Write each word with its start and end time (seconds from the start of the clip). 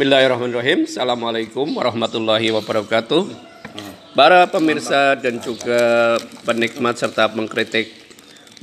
Bismillahirrahmanirrahim. 0.00 0.88
Assalamualaikum 0.88 1.76
warahmatullahi 1.76 2.48
wabarakatuh. 2.56 3.20
Para 4.16 4.48
pemirsa 4.48 5.12
dan 5.20 5.44
juga 5.44 6.16
penikmat 6.48 6.96
serta 6.96 7.28
pengkritik 7.28 7.92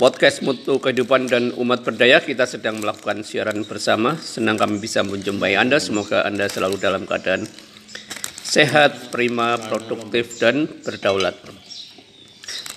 podcast 0.01 0.41
Mutu 0.41 0.81
Kehidupan 0.81 1.29
dan 1.29 1.53
Umat 1.61 1.85
Berdaya, 1.85 2.25
kita 2.25 2.49
sedang 2.49 2.81
melakukan 2.81 3.21
siaran 3.21 3.61
bersama. 3.69 4.17
Senang 4.17 4.57
kami 4.57 4.81
bisa 4.81 5.05
menjumpai 5.05 5.53
Anda. 5.53 5.77
Semoga 5.77 6.25
Anda 6.25 6.49
selalu 6.49 6.81
dalam 6.81 7.05
keadaan 7.05 7.45
sehat, 8.41 9.13
prima, 9.13 9.61
produktif, 9.61 10.41
dan 10.41 10.65
berdaulat. 10.65 11.37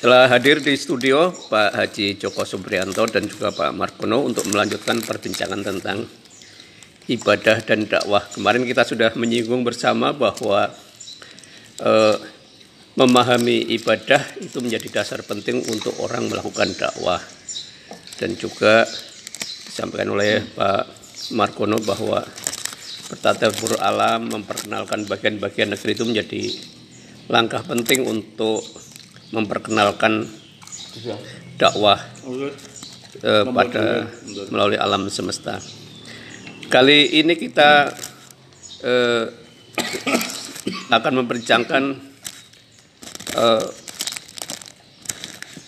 Telah 0.04 0.29
hadir 0.29 0.61
di 0.61 0.77
studio 0.77 1.32
Pak 1.32 1.80
Haji 1.80 2.20
Joko 2.20 2.45
Suprianto 2.45 3.08
dan 3.08 3.24
juga 3.24 3.56
Pak 3.56 3.72
Markono 3.72 4.20
untuk 4.20 4.45
melanjutkan 4.52 5.00
perbincangan 5.00 5.64
tentang 5.64 6.04
ibadah 7.11 7.58
dan 7.66 7.90
dakwah. 7.90 8.22
Kemarin 8.30 8.62
kita 8.62 8.86
sudah 8.86 9.10
menyinggung 9.18 9.66
bersama 9.66 10.14
bahwa 10.14 10.70
eh, 11.82 12.16
memahami 12.95 13.74
ibadah 13.74 14.23
itu 14.38 14.62
menjadi 14.62 15.02
dasar 15.02 15.27
penting 15.27 15.66
untuk 15.66 15.98
orang 15.98 16.30
melakukan 16.30 16.70
dakwah. 16.78 17.18
Dan 18.20 18.38
juga 18.38 18.87
disampaikan 19.66 20.15
oleh 20.15 20.45
Pak 20.54 20.84
Markono 21.34 21.80
bahwa 21.82 22.23
bertatapur 23.10 23.80
alam 23.82 24.30
memperkenalkan 24.30 25.09
bagian-bagian 25.10 25.74
negeri 25.74 25.98
itu 25.98 26.04
menjadi 26.06 26.42
langkah 27.27 27.62
penting 27.66 28.06
untuk 28.06 28.62
memperkenalkan 29.34 30.27
dakwah 31.59 31.98
eh, 33.23 33.45
pada 33.51 34.06
melalui 34.51 34.79
alam 34.79 35.10
semesta. 35.10 35.80
Kali 36.70 37.19
ini 37.19 37.34
kita 37.34 37.91
eh, 38.87 39.27
akan 40.87 41.12
memperbincangkan 41.19 41.84
eh, 43.35 43.66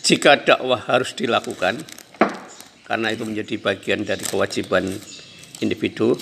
jika 0.06 0.47
dakwah 0.47 0.78
harus 0.78 1.19
dilakukan, 1.19 1.83
karena 2.86 3.11
itu 3.11 3.27
menjadi 3.27 3.58
bagian 3.58 4.06
dari 4.06 4.23
kewajiban 4.23 4.95
individu, 5.58 6.14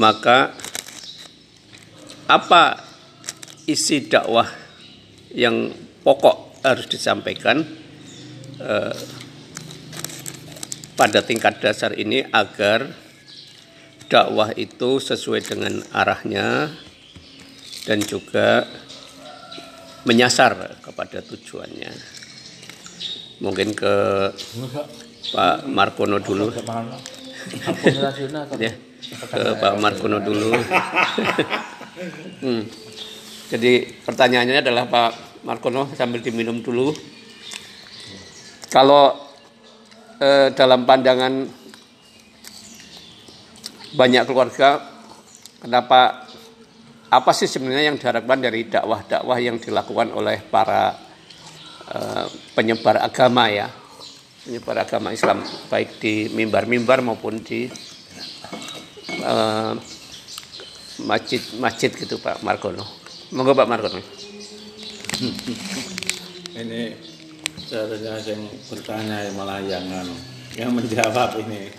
maka 0.00 0.56
apa 2.24 2.88
isi 3.68 4.08
dakwah 4.08 4.48
yang 5.36 5.68
pokok 6.00 6.64
harus 6.64 6.88
disampaikan 6.88 7.68
eh, 8.64 8.96
pada 10.96 11.20
tingkat 11.20 11.60
dasar 11.60 11.92
ini 11.92 12.24
agar 12.32 13.07
dakwah 14.08 14.50
itu 14.56 14.98
sesuai 14.98 15.44
dengan 15.44 15.84
arahnya 15.92 16.72
dan 17.84 18.00
juga 18.00 18.64
menyasar 20.08 20.80
kepada 20.80 21.20
tujuannya. 21.20 21.92
Mungkin 23.44 23.76
ke 23.76 23.94
Pak 25.32 25.68
Markono 25.68 26.18
dulu. 26.18 26.48
ya, 28.58 28.72
ke 29.28 29.42
Pak 29.60 29.74
Markono 29.78 30.18
dulu. 30.24 30.52
hmm. 32.42 32.62
Jadi 33.48 33.72
pertanyaannya 34.04 34.60
adalah 34.60 34.84
Pak 34.88 35.44
Markono 35.44 35.88
sambil 35.92 36.24
diminum 36.24 36.64
dulu. 36.64 36.92
Kalau 38.68 39.16
eh, 40.20 40.52
dalam 40.52 40.84
pandangan 40.84 41.57
banyak 43.94 44.24
keluarga 44.28 44.84
kenapa 45.62 46.28
apa 47.08 47.30
sih 47.32 47.48
sebenarnya 47.48 47.88
yang 47.88 47.96
diharapkan 47.96 48.38
dari 48.40 48.68
dakwah-dakwah 48.68 49.38
yang 49.40 49.56
dilakukan 49.56 50.12
oleh 50.12 50.44
para 50.44 50.92
uh, 51.88 52.26
penyebar 52.52 53.00
agama 53.00 53.48
ya 53.48 53.72
penyebar 54.44 54.84
agama 54.84 55.16
Islam 55.16 55.40
baik 55.72 55.96
di 56.00 56.28
mimbar-mimbar 56.36 57.00
maupun 57.00 57.40
di 57.40 57.64
uh, 59.24 59.72
masjid-masjid 60.98 61.94
gitu 61.94 62.18
Pak 62.18 62.42
Margono. 62.42 62.82
Monggo 63.30 63.54
Pak 63.54 63.68
Margono. 63.70 64.02
ini 66.60 66.94
seharusnya 67.62 68.18
yang 68.26 68.42
bertanya 68.66 69.30
malah 69.34 69.62
yang 69.62 69.86
yang 70.58 70.74
menjawab 70.74 71.38
ini 71.46 71.70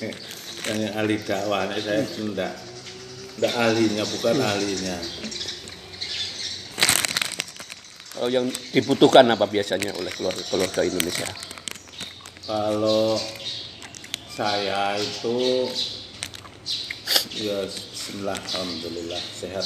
yang 0.67 0.91
ahli 0.97 1.15
dakwah 1.23 1.69
nah, 1.69 1.79
saya 1.79 2.03
tidak 2.03 2.53
tidak 3.39 3.53
ahlinya 3.55 4.03
bukan 4.03 4.35
ahlinya. 4.35 4.97
Kalau 8.11 8.27
yang 8.27 8.51
dibutuhkan 8.75 9.23
apa 9.31 9.47
biasanya 9.47 9.95
oleh 9.95 10.11
keluarga 10.11 10.43
keluarga 10.51 10.83
Indonesia? 10.83 11.23
Kalau 12.43 13.15
saya 14.27 14.99
itu 14.99 15.71
ya 17.39 17.63
Bismillah 17.63 18.35
Alhamdulillah 18.35 19.23
sehat 19.23 19.63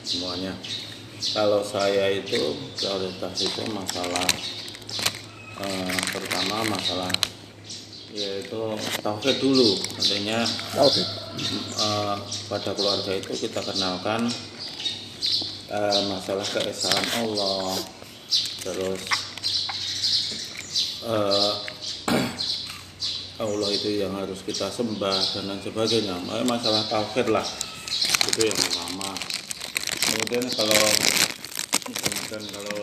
semuanya. 0.00 0.56
Kalau 1.36 1.60
saya 1.60 2.08
itu 2.16 2.56
prioritas 2.80 3.36
itu 3.44 3.62
masalah 3.76 4.24
eh, 5.60 6.00
pertama 6.16 6.64
masalah 6.72 7.12
yaitu 8.14 8.60
tauhid 9.02 9.36
dulu. 9.38 9.78
Artinya 9.98 10.42
tauhid. 10.74 11.08
uh, 11.78 12.16
pada 12.50 12.70
keluarga 12.74 13.12
itu 13.14 13.32
kita 13.46 13.62
kenalkan 13.62 14.26
uh, 15.70 16.00
masalah 16.10 16.46
keesaan 16.46 17.06
Allah. 17.22 17.78
Terus 18.66 19.00
uh, 21.06 21.52
Allah 23.44 23.70
itu 23.72 23.88
yang 24.02 24.12
harus 24.18 24.42
kita 24.42 24.68
sembah 24.68 25.18
dan 25.38 25.44
lain 25.46 25.62
sebagainya. 25.62 26.16
Masalah 26.44 26.82
tauhid 26.90 27.30
lah. 27.30 27.46
Itu 28.26 28.40
yang 28.42 28.58
pertama. 28.58 29.10
Kemudian 30.10 30.44
kalau 30.50 30.84
kemudian 31.90 32.42
kalau 32.50 32.82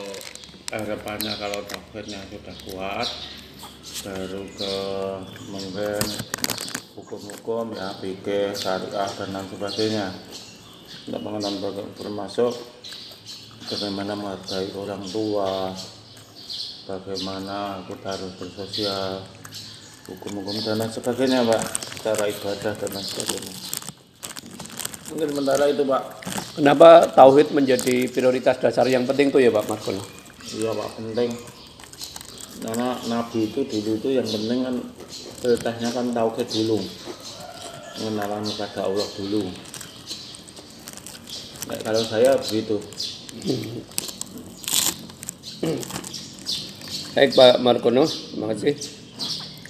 harapannya 0.71 1.33
kalau 1.35 1.59
tauhidnya 1.67 2.19
sudah 2.31 2.55
kuat 2.67 3.07
baru 4.03 4.43
ke 4.53 4.75
mungkin 5.49 6.03
hukum-hukum 6.97 7.73
ya 7.77 7.95
pikir 8.01 8.53
syariah 8.53 9.09
dan 9.17 9.29
lain 9.33 9.47
sebagainya. 9.49 10.07
Untuk 11.07 11.21
mengenal 11.23 11.53
termasuk 11.95 12.53
bagaimana 13.71 14.13
menghargai 14.13 14.69
orang 14.75 15.03
tua 15.07 15.71
bagaimana 16.87 17.83
kita 17.87 18.07
harus 18.11 18.33
bersosial 18.35 19.23
hukum-hukum 20.11 20.57
dan 20.61 20.83
lain 20.83 20.91
sebagainya 20.91 21.47
pak 21.47 21.61
cara 22.03 22.23
ibadah 22.27 22.73
dan 22.75 22.89
lain 22.91 23.07
sebagainya. 23.07 23.53
Mungkin 25.07 25.27
sementara 25.31 25.63
itu 25.71 25.83
pak. 25.87 26.03
Kenapa 26.57 26.89
tauhid 27.13 27.53
menjadi 27.53 28.09
prioritas 28.09 28.57
dasar? 28.57 28.89
Yang 28.89 29.13
penting 29.13 29.27
tuh 29.29 29.39
ya 29.39 29.53
pak 29.53 29.69
Markono 29.69 30.27
iya 30.55 30.71
pak 30.71 30.89
penting 30.95 31.29
karena 32.57 32.97
nabi 33.05 33.49
itu 33.49 33.61
dulu 33.65 34.01
itu 34.01 34.09
yang 34.17 34.27
penting 34.27 34.59
kan 34.65 34.75
perintahnya 35.41 35.89
kan 35.93 36.05
tauhid 36.13 36.47
dulu. 36.49 36.79
Mengenalan 37.97 38.45
kepada 38.45 38.85
Allah 38.85 39.07
dulu. 39.17 39.41
Nah, 41.67 41.77
kalau 41.83 42.01
saya 42.05 42.37
begitu. 42.39 42.77
Baik 47.17 47.33
Pak 47.33 47.57
Markono 47.65 48.05
terima 48.05 48.53
kasih. 48.53 48.77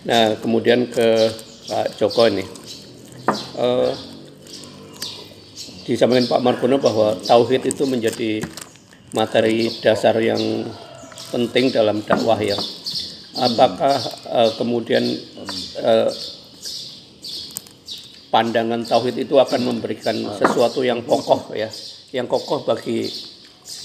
Nah 0.04 0.36
kemudian 0.44 0.92
ke 0.92 1.32
Pak 1.72 1.96
Joko 1.96 2.28
ini. 2.28 2.44
Uh, 3.56 3.96
disampaikan 5.88 6.28
Pak 6.28 6.44
Markono 6.44 6.78
bahwa 6.84 7.16
tauhid 7.24 7.64
itu 7.64 7.88
menjadi 7.88 8.44
materi 9.16 9.72
dasar 9.80 10.20
yang 10.20 10.68
penting 11.32 11.72
dalam 11.72 12.04
dakwah 12.04 12.40
ya. 12.40 12.60
Apakah 13.38 14.02
uh, 14.34 14.52
kemudian 14.58 15.06
uh, 15.78 16.10
pandangan 18.34 18.82
tauhid 18.82 19.30
itu 19.30 19.38
akan 19.38 19.62
memberikan 19.74 20.18
sesuatu 20.36 20.82
yang 20.82 21.06
kokoh 21.06 21.54
ya, 21.54 21.70
yang 22.12 22.26
kokoh 22.26 22.66
bagi 22.66 23.06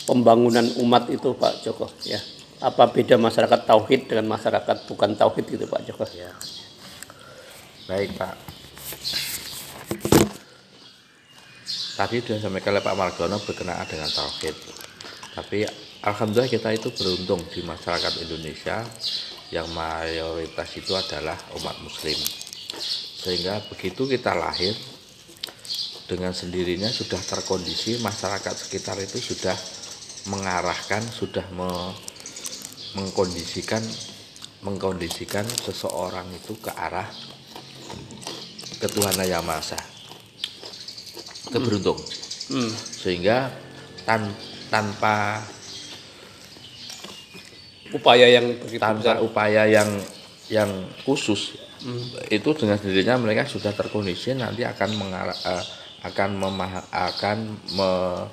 pembangunan 0.08 0.64
umat 0.82 1.12
itu 1.12 1.36
Pak 1.36 1.62
Joko 1.62 1.90
ya. 2.08 2.18
Apa 2.62 2.88
beda 2.88 3.18
masyarakat 3.18 3.66
tauhid 3.66 4.06
dengan 4.06 4.30
masyarakat 4.30 4.86
bukan 4.86 5.18
tauhid 5.18 5.44
gitu 5.50 5.66
Pak 5.66 5.82
Joko? 5.84 6.04
Ya. 6.14 6.30
Baik 7.90 8.14
Pak. 8.14 8.34
Tadi 11.92 12.24
sudah 12.24 12.40
sampaikan 12.40 12.72
oleh 12.72 12.84
Pak 12.86 12.96
Margono 12.96 13.36
berkenaan 13.42 13.84
dengan 13.84 14.08
tauhid. 14.08 14.56
Tapi 15.36 15.66
Alhamdulillah 16.02 16.50
kita 16.50 16.74
itu 16.74 16.88
beruntung 16.90 17.42
di 17.52 17.62
masyarakat 17.62 18.26
Indonesia 18.26 18.82
yang 19.52 19.68
mayoritas 19.76 20.72
itu 20.80 20.96
adalah 20.96 21.36
umat 21.60 21.76
muslim 21.84 22.16
sehingga 23.22 23.60
begitu 23.68 24.08
kita 24.08 24.32
lahir 24.32 24.72
dengan 26.08 26.32
sendirinya 26.32 26.88
sudah 26.88 27.20
terkondisi 27.20 28.00
masyarakat 28.00 28.54
sekitar 28.56 28.96
itu 28.98 29.20
sudah 29.20 29.54
mengarahkan 30.32 31.04
sudah 31.04 31.44
me- 31.52 31.94
mengkondisikan 32.96 33.84
mengkondisikan 34.64 35.44
seseorang 35.46 36.26
itu 36.32 36.56
ke 36.58 36.70
arah 36.72 37.06
ketuhanan 38.82 39.26
yang 39.26 39.46
maha 39.46 39.62
Esa. 39.62 39.80
Itu 41.50 41.58
beruntung 41.62 41.98
Hmm. 42.52 42.72
sehingga 42.74 43.48
tan- 44.02 44.34
tanpa 44.68 45.38
Upaya 47.92 48.26
yang 48.28 48.56
begitu 48.56 48.80
tanpa 48.80 49.20
besar. 49.20 49.24
upaya 49.24 49.62
yang 49.68 49.88
yang 50.48 50.70
khusus. 51.04 51.56
Itu 52.30 52.54
dengan 52.54 52.78
sendirinya 52.78 53.18
mereka 53.18 53.44
sudah 53.44 53.74
terkondisi 53.74 54.32
nanti 54.32 54.62
akan 54.62 54.90
mengarah 54.96 55.34
eh, 55.34 55.64
akan 56.06 56.30
memah 56.34 56.72
akan 56.90 57.38
me- 57.74 58.26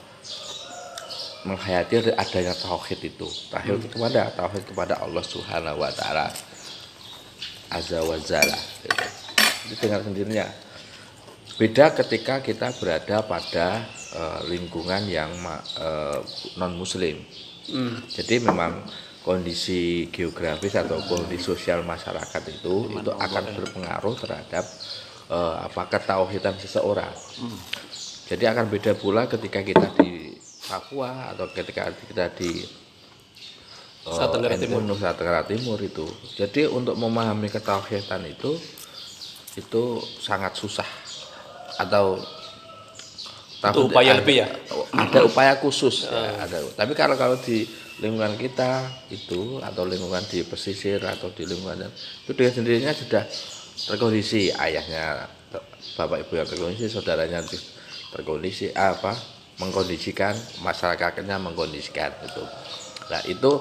menghayati 1.39 2.11
adanya 2.13 2.51
tauhid 2.53 3.00
itu. 3.03 3.27
Tauhid 3.50 3.89
kepada 3.89 4.29
tauhid 4.35 4.63
kepada 4.67 5.00
Allah 5.00 5.23
Subhanahu 5.23 5.79
wa 5.81 5.91
taala. 5.91 6.27
Azza 7.69 8.01
wa 8.01 8.17
jalla. 8.17 8.57
Gitu. 8.83 9.06
itu 9.69 9.75
dengan 9.85 10.01
sendirinya. 10.01 10.45
Beda 11.59 11.91
ketika 11.94 12.39
kita 12.39 12.71
berada 12.79 13.21
pada 13.27 13.83
eh, 14.15 14.39
lingkungan 14.50 15.03
yang 15.09 15.29
non 16.56 16.73
muslim 16.75 17.19
Hmm. 17.69 18.01
jadi 18.09 18.41
memang 18.41 18.81
kondisi 19.19 20.07
geografis 20.10 20.74
atau 20.74 20.98
kondisi 21.06 21.44
sosial 21.44 21.83
masyarakat 21.83 22.42
itu 22.50 22.88
itu 22.89 23.12
akan 23.12 23.44
berpengaruh 23.60 24.16
terhadap 24.16 24.66
eh, 25.27 25.56
apa 25.68 25.81
ketauhidan 25.92 26.56
seseorang. 26.56 27.12
Jadi 28.30 28.44
akan 28.45 28.69
beda 28.69 28.94
pula 28.95 29.25
ketika 29.25 29.60
kita 29.66 29.88
di 30.00 30.33
Papua 30.69 31.33
atau 31.33 31.50
ketika 31.50 31.89
kita 31.92 32.30
di 32.38 32.62
eh, 32.63 34.07
Nusa 34.07 34.25
Tenggara 34.31 34.56
Timur. 34.56 34.80
Nusa 34.86 35.10
Tenggara 35.18 35.44
Timur 35.44 35.77
itu. 35.81 36.06
Jadi 36.38 36.69
untuk 36.69 36.95
memahami 36.95 37.50
ketauhidan 37.50 38.24
itu 38.25 38.56
itu 39.57 39.83
sangat 40.21 40.56
susah 40.56 40.88
atau 41.81 42.16
Itu 43.60 43.92
upaya 43.92 44.16
ada- 44.16 44.19
lebih 44.24 44.36
ya? 44.39 44.48
ada 44.95 45.19
upaya 45.27 45.60
khusus 45.60 46.07
ya, 46.07 46.48
ada 46.48 46.63
tapi 46.80 46.95
kalau 46.95 47.19
kalau 47.19 47.36
di 47.44 47.68
lingkungan 47.99 48.35
kita 48.39 49.05
itu 49.11 49.59
atau 49.59 49.83
lingkungan 49.83 50.23
di 50.31 50.43
pesisir 50.47 51.03
atau 51.03 51.29
di 51.35 51.43
lingkungan 51.43 51.91
itu 52.23 52.31
dengan 52.33 52.53
sendirinya 52.55 52.91
sudah 52.95 53.23
terkondisi. 53.87 54.51
Ayahnya 54.55 55.27
bapak 55.99 56.23
ibu 56.23 56.33
yang 56.39 56.47
terkondisi 56.47 56.87
saudaranya 56.87 57.43
ter- 57.43 57.67
terkondisi 58.07 58.71
apa 58.71 59.19
mengkondisikan 59.59 60.55
masyarakatnya 60.63 61.35
mengkondisikan 61.35 62.15
itu 62.23 62.43
nah 63.11 63.19
itu 63.27 63.51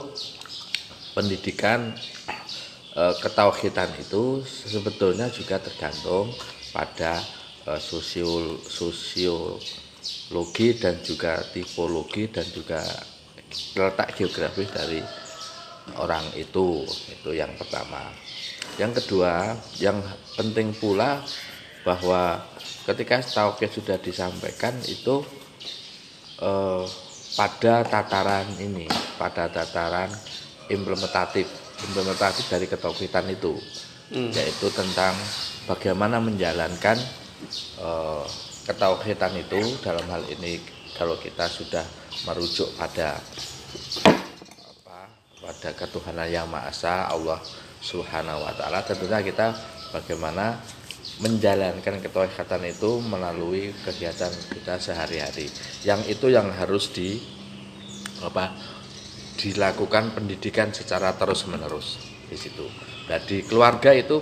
pendidikan 1.18 1.98
eh, 2.94 3.14
ketauhidan 3.18 3.90
itu 3.98 4.46
sebetulnya 4.46 5.26
juga 5.34 5.58
tergantung 5.58 6.38
pada 6.70 7.26
eh, 7.66 7.80
sosiol 7.82 8.62
sosiologi 8.70 10.68
dan 10.78 11.02
juga 11.02 11.42
tipologi 11.50 12.30
dan 12.30 12.46
juga 12.54 13.02
letak 13.76 14.14
geografis 14.18 14.68
dari 14.70 15.00
orang 15.96 16.24
itu 16.36 16.84
itu 17.08 17.30
yang 17.32 17.52
pertama. 17.56 18.12
Yang 18.76 19.02
kedua 19.02 19.56
yang 19.80 19.98
penting 20.36 20.76
pula 20.76 21.22
bahwa 21.82 22.44
ketika 22.84 23.20
tauhid 23.24 23.70
sudah 23.72 23.96
disampaikan 23.98 24.76
itu 24.84 25.24
eh, 26.40 26.84
pada 27.38 27.86
tataran 27.86 28.46
ini 28.58 28.90
pada 29.16 29.46
tataran 29.48 30.10
implementatif 30.68 31.46
implementatif 31.86 32.44
dari 32.50 32.66
ketauhidan 32.66 33.30
itu 33.30 33.54
yaitu 34.10 34.72
tentang 34.72 35.12
bagaimana 35.68 36.16
menjalankan 36.16 36.96
eh, 37.80 38.26
ketauhidan 38.68 39.32
itu. 39.40 39.60
Dalam 39.80 40.04
hal 40.12 40.24
ini 40.28 40.60
kalau 40.96 41.16
kita 41.16 41.48
sudah 41.48 41.84
merujuk 42.26 42.72
pada 42.74 43.20
apa 44.64 44.98
pada 45.38 45.70
ketuhanan 45.76 46.28
yang 46.30 46.46
maha 46.50 46.72
esa 46.72 47.06
Allah 47.06 47.38
Subhanahu 47.78 48.42
wa 48.42 48.52
taala 48.58 48.82
tentunya 48.82 49.22
kita 49.22 49.54
bagaimana 49.94 50.58
menjalankan 51.18 51.98
ketauhidan 51.98 52.62
itu 52.66 53.02
melalui 53.02 53.74
kegiatan 53.82 54.30
kita 54.54 54.78
sehari-hari 54.78 55.50
yang 55.82 55.98
itu 56.06 56.30
yang 56.30 56.50
harus 56.54 56.90
di 56.94 57.18
apa 58.22 58.54
dilakukan 59.38 60.18
pendidikan 60.18 60.74
secara 60.74 61.14
terus-menerus 61.14 62.02
di 62.26 62.34
situ. 62.34 62.66
Nah, 63.06 63.22
di 63.22 63.46
keluarga 63.46 63.94
itu 63.94 64.18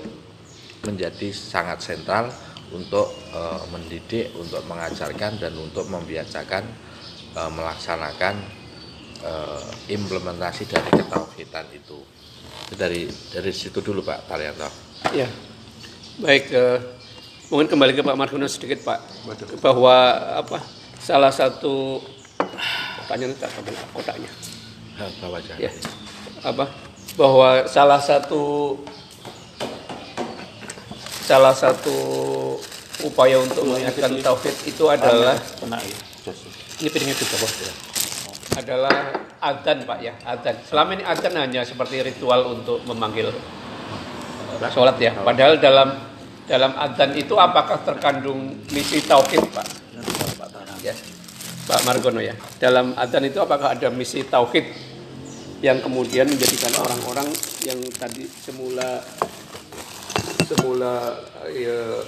menjadi 0.84 1.32
sangat 1.32 1.82
sentral 1.82 2.28
untuk 2.70 3.08
eh, 3.32 3.62
mendidik, 3.72 4.36
untuk 4.36 4.62
mengajarkan 4.68 5.40
dan 5.40 5.52
untuk 5.56 5.88
membiasakan 5.88 6.62
eh, 7.36 7.50
melaksanakan 7.52 8.34
eh, 9.20 9.64
implementasi 9.92 10.64
dari 10.64 10.90
ketauhidan 10.90 11.66
itu. 11.76 12.00
Itu 12.66 12.74
dari 12.74 13.06
dari 13.30 13.52
situ 13.52 13.78
dulu 13.84 14.00
Pak 14.00 14.26
Taryanto. 14.26 14.66
Ya, 15.12 15.28
baik. 16.18 16.48
eh, 16.50 16.78
mungkin 17.52 17.68
kembali 17.70 17.94
ke 17.94 18.02
Pak 18.02 18.16
Margono 18.18 18.48
sedikit 18.50 18.82
Pak, 18.82 18.98
bahwa 19.62 19.94
apa 20.42 20.58
salah 20.98 21.30
satu 21.30 22.02
pertanyaan 23.04 23.38
tak 23.38 23.54
ambil 23.60 23.74
kotaknya. 23.94 24.30
Nah, 24.98 25.10
Bapak 25.22 25.38
aja. 25.44 25.54
Ya, 25.60 25.70
apa 26.42 26.66
bahwa 27.16 27.64
salah 27.70 28.00
satu 28.02 28.76
salah 31.26 31.54
satu 31.54 31.96
upaya 33.04 33.36
untuk 33.42 33.68
mengingatkan 33.68 34.16
tauhid 34.24 34.56
itu 34.64 34.84
adalah 34.88 35.36
ya 35.36 35.96
ini 36.76 36.88
piringnya 36.92 37.16
di 37.16 37.24
bawah 37.24 37.52
ya. 37.56 37.72
adalah 38.56 38.96
adzan 39.40 39.84
Pak 39.84 39.98
ya, 40.00 40.12
adzan. 40.24 40.56
Selama 40.64 40.96
ini 40.96 41.04
adzan 41.04 41.32
hanya 41.36 41.64
seperti 41.64 42.04
ritual 42.04 42.56
untuk 42.56 42.84
memanggil 42.84 43.32
eh, 43.32 44.70
sholat 44.72 44.96
ya. 45.00 45.12
Padahal 45.16 45.56
dalam 45.60 45.96
dalam 46.44 46.72
adzan 46.76 47.16
itu 47.16 47.32
apakah 47.36 47.80
terkandung 47.80 48.60
misi 48.72 49.00
tauhid 49.04 49.40
Pak? 49.52 49.66
Ya. 50.84 50.92
Pak 51.66 51.80
Margono 51.88 52.20
ya. 52.20 52.36
Dalam 52.60 52.92
adzan 52.94 53.24
itu 53.24 53.40
apakah 53.40 53.72
ada 53.72 53.88
misi 53.88 54.22
tauhid 54.22 54.64
yang 55.64 55.80
kemudian 55.80 56.28
menjadikan 56.28 56.76
orang-orang 56.76 57.32
yang 57.64 57.80
tadi 57.96 58.28
semula 58.28 59.00
semula 60.46 61.24
ya, 61.50 62.04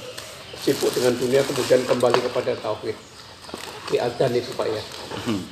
sibuk 0.62 0.90
dengan 0.92 1.14
dunia 1.14 1.40
kemudian 1.46 1.82
kembali 1.86 2.18
kepada 2.30 2.52
tauhid. 2.58 2.96
Di 3.88 3.96
adzan 3.96 4.36
itu 4.36 4.52
Pak 4.52 4.68
ya. 4.68 4.82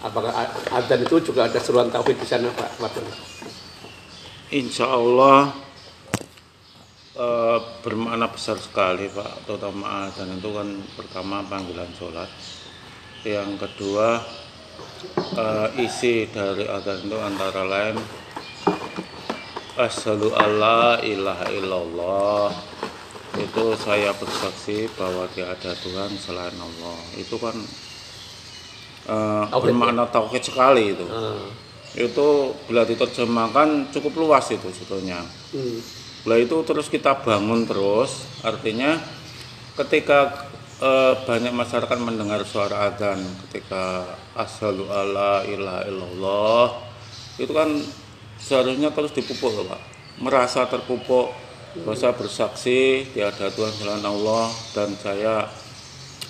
Apakah 0.05 0.33
a- 0.35 0.55
adzan 0.77 1.03
itu 1.03 1.17
juga 1.33 1.49
ada 1.49 1.57
seruan 1.57 1.89
tauhid 1.89 2.21
di 2.21 2.27
sana 2.29 2.53
Pak 2.53 2.77
Margono? 2.83 3.09
Insya 4.53 4.87
Allah 4.87 5.57
eh, 7.17 7.59
bermakna 7.81 8.29
besar 8.29 8.61
sekali 8.61 9.09
Pak, 9.09 9.49
terutama 9.49 10.13
dan 10.13 10.37
itu 10.37 10.51
kan 10.53 10.69
pertama 10.95 11.43
panggilan 11.49 11.91
sholat, 11.97 12.29
yang 13.25 13.57
kedua 13.57 14.21
eh, 15.35 15.69
isi 15.83 16.29
dari 16.29 16.69
adzan 16.69 17.09
itu 17.09 17.17
antara 17.17 17.65
lain 17.65 17.97
Asyhadu 19.77 20.33
alla 20.33 21.05
ilaha 21.05 21.53
illallah 21.53 22.49
itu 23.39 23.65
saya 23.79 24.11
bersaksi 24.17 24.89
bahwa 24.97 25.29
tiada 25.33 25.73
Tuhan 25.77 26.11
selain 26.17 26.57
Allah 26.57 26.99
itu 27.17 27.37
kan 27.39 27.57
eh, 29.07 29.45
Tauhid, 29.51 29.63
bermakna 29.63 30.05
tauhid 30.11 30.43
sekali 30.43 30.93
itu 30.97 31.07
Ah, 31.07 31.49
itu 31.97 32.29
bila 32.69 32.85
diterjemahkan 32.85 33.89
cukup 33.95 34.13
luas 34.21 34.47
itu 34.53 34.69
sebetulnya. 34.69 35.25
hmm. 35.53 35.79
Bila 36.27 36.37
itu 36.43 36.57
terus 36.67 36.91
kita 36.91 37.23
bangun 37.23 37.65
terus, 37.65 38.27
artinya 38.43 38.99
ketika 39.79 40.49
eh, 40.83 41.15
banyak 41.25 41.55
masyarakat 41.55 41.99
mendengar 42.03 42.43
suara 42.45 42.91
adzan, 42.91 43.23
ketika 43.49 44.05
asyhadu 44.35 44.91
alla 44.91 45.47
ilaha 45.47 45.83
illallah, 45.89 46.67
itu 47.39 47.53
kan 47.55 47.71
seharusnya 48.37 48.91
terus 48.93 49.13
dipupuk 49.15 49.53
loh, 49.55 49.65
Pak. 49.71 49.81
Merasa 50.21 50.67
terpupuk, 50.69 51.33
bahasa 51.85 52.15
bersaksi 52.15 53.05
tiada 53.13 53.53
Tuhan 53.53 53.75
selain 53.75 54.07
Allah 54.07 54.49
dan 54.73 54.95
saya 54.97 55.45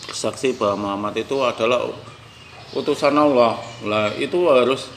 bersaksi 0.09 0.57
bahwa 0.59 0.91
Muhammad 0.91 1.23
itu 1.23 1.37
adalah 1.45 1.87
utusan 2.75 3.15
Allah. 3.15 3.61
Lah 3.87 4.11
itu 4.19 4.51
harus 4.51 4.91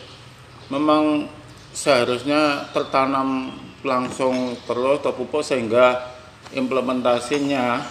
memang 0.74 1.29
seharusnya 1.75 2.72
tertanam 2.74 3.53
langsung 3.86 4.58
terus 4.65 5.00
terpupuk 5.06 5.46
sehingga 5.46 6.18
implementasinya 6.56 7.84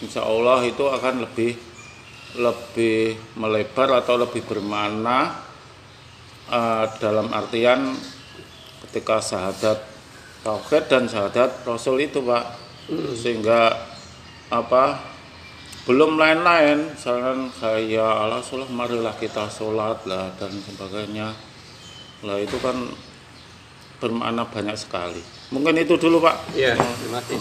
insya 0.00 0.24
Allah 0.24 0.64
itu 0.64 0.82
akan 0.88 1.28
lebih 1.28 1.54
lebih 2.32 3.20
melebar 3.36 4.00
atau 4.00 4.16
lebih 4.16 4.40
bermakna 4.48 5.36
eh, 6.48 6.84
dalam 6.96 7.28
artian 7.30 7.92
ketika 8.88 9.20
syahadat 9.20 9.91
tauhid 10.42 10.84
dan 10.90 11.06
syahadat 11.06 11.62
rasul 11.66 11.98
itu 12.02 12.22
pak. 12.22 12.58
Sehingga 13.18 13.72
apa 14.50 14.98
belum 15.86 16.18
lain-lain. 16.18 16.94
Misalkan 16.94 17.50
saya 17.56 18.06
Allah 18.06 18.42
sholat 18.42 18.70
marilah 18.70 19.14
kita 19.18 19.48
sholat 19.48 20.02
lah 20.06 20.30
dan 20.38 20.50
sebagainya. 20.50 21.34
Lah 22.22 22.38
itu 22.38 22.58
kan 22.62 22.76
bermakna 24.02 24.46
banyak 24.46 24.74
sekali. 24.74 25.22
Mungkin 25.54 25.78
itu 25.78 25.94
dulu 25.94 26.22
pak. 26.26 26.36
Ya, 26.58 26.74
terima 26.74 27.22
kasih. 27.22 27.38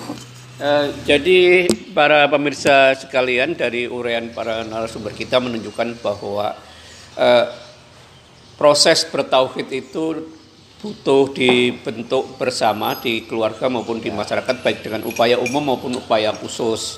Eh, 0.62 0.88
jadi 1.10 1.66
para 1.90 2.30
pemirsa 2.30 2.94
sekalian 2.94 3.58
dari 3.58 3.90
uraian 3.90 4.30
para 4.30 4.62
narasumber 4.62 5.10
kita 5.10 5.42
menunjukkan 5.42 5.98
bahwa 6.06 6.54
eh, 7.18 7.46
proses 8.62 9.02
bertauhid 9.10 9.68
itu 9.74 10.22
butuh 10.82 11.30
dibentuk 11.38 12.42
bersama 12.42 12.98
di 12.98 13.22
keluarga 13.30 13.70
maupun 13.70 14.02
di 14.02 14.10
masyarakat 14.10 14.66
baik 14.66 14.82
dengan 14.82 15.06
upaya 15.06 15.38
umum 15.38 15.62
maupun 15.62 15.94
upaya 15.94 16.34
khusus. 16.34 16.98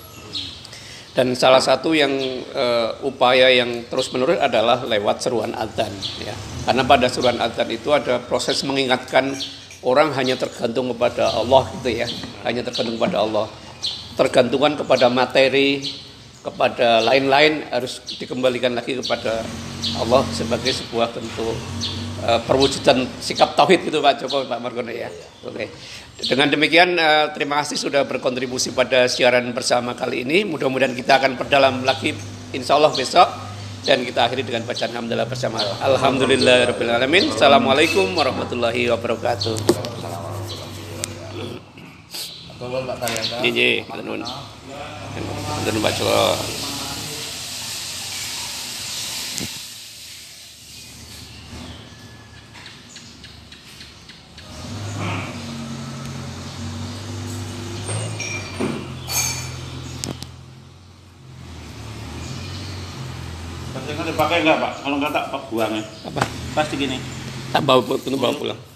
Dan 1.13 1.35
salah 1.37 1.61
satu 1.61 1.93
yang 1.93 2.09
eh, 2.55 2.89
upaya 3.05 3.51
yang 3.51 3.85
terus 3.91 4.09
menerus 4.15 4.39
adalah 4.39 4.81
lewat 4.87 5.21
seruan 5.21 5.51
adzan 5.53 5.91
ya. 6.23 6.33
Karena 6.65 6.87
pada 6.87 7.11
seruan 7.11 7.37
adzan 7.37 7.69
itu 7.69 7.91
ada 7.93 8.17
proses 8.23 8.63
mengingatkan 8.63 9.35
orang 9.83 10.15
hanya 10.15 10.39
tergantung 10.39 10.89
kepada 10.95 11.29
Allah 11.35 11.67
gitu 11.77 11.91
ya. 11.91 12.07
Hanya 12.47 12.65
tergantung 12.65 12.97
kepada 12.97 13.21
Allah. 13.21 13.45
Tergantungan 14.17 14.79
kepada 14.79 15.11
materi, 15.11 15.85
kepada 16.41 17.03
lain-lain 17.03 17.67
harus 17.67 17.99
dikembalikan 18.15 18.73
lagi 18.73 18.97
kepada 18.97 19.43
Allah 19.99 20.23
sebagai 20.33 20.71
sebuah 20.71 21.13
bentuk 21.13 21.53
eh, 22.23 22.39
perwujudan 22.47 23.03
sikap 23.19 23.53
tauhid 23.59 23.91
gitu 23.91 23.99
Pak 23.99 24.23
Joko 24.23 24.47
Pak 24.47 24.59
Margono 24.63 24.89
ya. 24.89 25.11
Oke. 25.43 25.69
Dengan 26.23 26.47
demikian 26.47 26.95
eh, 26.95 27.25
terima 27.35 27.59
kasih 27.61 27.75
sudah 27.75 28.07
berkontribusi 28.07 28.71
pada 28.71 29.05
siaran 29.11 29.51
bersama 29.51 29.93
kali 29.93 30.23
ini. 30.23 30.47
Mudah-mudahan 30.47 30.95
kita 30.95 31.19
akan 31.19 31.35
perdalam 31.35 31.83
lagi 31.83 32.15
insya 32.55 32.79
Allah 32.79 32.95
besok 32.95 33.27
dan 33.83 33.99
kita 34.07 34.31
akhiri 34.31 34.47
dengan 34.47 34.63
bacaan 34.63 34.95
alhamdulillah 34.95 35.27
bersama. 35.27 35.59
Alhamdulillahirabbil 35.83 36.91
alamin. 36.91 37.23
Assalamualaikum 37.35 38.15
warahmatullahi 38.15 38.87
wabarakatuh. 38.87 39.83
Karyanta. 43.03 43.35
Nggih, 43.43 43.51
nggih, 43.83 44.03
nuwun. 44.07 44.21
Nuwun 44.23 45.81
Pak 45.83 45.91
Joko. 45.99 46.62
Dipakai 64.05 64.37
enggak 64.43 64.57
pak 64.59 64.71
kalau 64.83 64.95
enggak 64.99 65.13
tak 65.15 65.25
pak 65.31 65.41
buang 65.49 65.71
ya 65.73 65.83
Apa? 66.07 66.21
pasti 66.53 66.75
gini 66.77 66.97
Tak 67.53 67.61
bawa, 67.69 67.85
bawa 67.85 68.33
pulang. 68.33 68.72